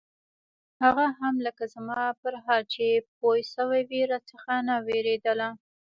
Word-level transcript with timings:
هغه 0.83 1.05
هم 1.19 1.35
لکه 1.45 1.63
زما 1.75 2.01
پر 2.21 2.33
حال 2.43 2.61
چې 2.73 2.85
پوهه 3.17 3.45
سوې 3.55 3.81
وي 3.89 4.01
راڅخه 4.11 4.55
نه 4.67 4.75
وېرېدله. 4.85 5.49